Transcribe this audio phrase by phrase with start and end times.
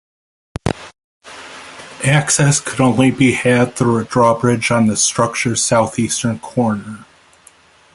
[2.03, 7.05] Access could only be had through a drawbridge on the structure's southeastern corner.